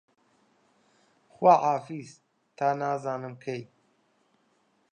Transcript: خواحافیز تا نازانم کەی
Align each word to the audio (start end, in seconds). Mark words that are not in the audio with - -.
خواحافیز 1.35 2.09
تا 2.57 2.67
نازانم 2.79 3.35
کەی 3.43 3.63